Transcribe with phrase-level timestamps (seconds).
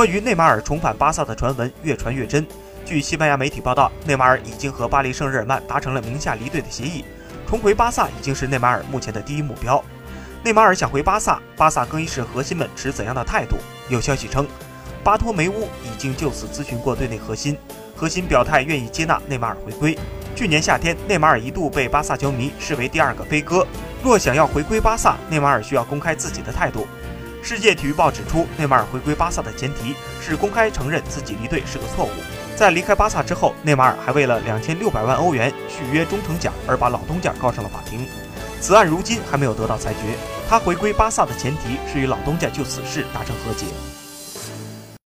[0.00, 2.46] 关于内马尔重返巴萨的传闻越传越真。
[2.86, 7.04] 据西班牙媒体报道，内马尔已经和巴黎圣日耳曼达成了名下离队的协议，
[7.46, 9.84] 重回巴萨已经是内马尔目前的第一目标。
[10.42, 13.58] 内马尔想回巴萨，巴萨更衣室核心们持怎样的态度？
[13.90, 14.48] 有消息称，
[15.04, 17.54] 巴托梅乌已经就此咨询过队内核心，
[17.94, 19.98] 核心表态愿意接纳内马尔回归。
[20.34, 23.66] 去年夏天，内马尔一度被巴萨球迷视为第二个飞哥。
[24.02, 26.86] 若想要回归巴萨，内马尔需要公开自己的态度。
[27.42, 32.10] 世界体育报指出，内马尔回归巴萨的前提是公开承认自己离队是个错误。
[32.54, 38.06] 在离开巴萨之后，内马尔还为了两千六百万欧元续约忠诚奖而把老东家告上了法庭。
[38.60, 40.00] 此案如今还没有得到裁决。
[40.48, 43.66] 他回归巴萨的前提是与老东家就此事达成和解。